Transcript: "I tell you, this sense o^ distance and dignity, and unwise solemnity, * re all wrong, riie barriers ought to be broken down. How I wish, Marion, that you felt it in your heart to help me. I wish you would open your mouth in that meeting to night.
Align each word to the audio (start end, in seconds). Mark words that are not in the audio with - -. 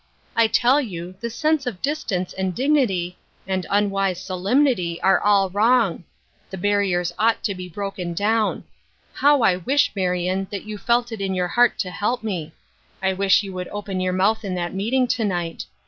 "I 0.35 0.47
tell 0.47 0.81
you, 0.81 1.13
this 1.19 1.35
sense 1.35 1.65
o^ 1.65 1.79
distance 1.79 2.33
and 2.33 2.55
dignity, 2.55 3.19
and 3.45 3.67
unwise 3.69 4.19
solemnity, 4.19 4.99
* 5.01 5.03
re 5.03 5.17
all 5.23 5.51
wrong, 5.51 6.05
riie 6.51 6.59
barriers 6.59 7.13
ought 7.19 7.43
to 7.43 7.53
be 7.53 7.69
broken 7.69 8.15
down. 8.15 8.63
How 9.13 9.43
I 9.43 9.57
wish, 9.57 9.91
Marion, 9.95 10.47
that 10.49 10.63
you 10.65 10.79
felt 10.79 11.11
it 11.11 11.21
in 11.21 11.35
your 11.35 11.49
heart 11.49 11.77
to 11.77 11.91
help 11.91 12.23
me. 12.23 12.51
I 13.03 13.13
wish 13.13 13.43
you 13.43 13.53
would 13.53 13.67
open 13.67 13.99
your 13.99 14.11
mouth 14.13 14.43
in 14.43 14.55
that 14.55 14.73
meeting 14.73 15.05
to 15.05 15.23
night. 15.23 15.65